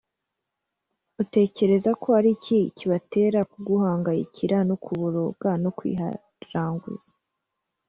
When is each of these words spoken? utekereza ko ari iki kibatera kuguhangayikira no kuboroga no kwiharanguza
utekereza 1.23 1.91
ko 2.01 2.07
ari 2.19 2.29
iki 2.37 2.59
kibatera 2.77 3.39
kuguhangayikira 3.51 4.57
no 4.69 4.75
kuboroga 4.83 5.49
no 5.63 5.69
kwiharanguza 5.77 7.11